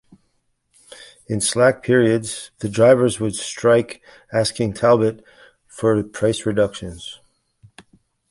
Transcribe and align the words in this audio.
In 1.27 1.41
slack 1.41 1.83
periods 1.83 2.49
the 2.57 2.67
drivers 2.69 3.19
would 3.19 3.35
strike 3.35 4.01
asking 4.33 4.73
Talbot 4.73 5.23
for 5.67 5.95
a 5.95 6.03
price 6.03 6.43
reduction. 6.43 6.97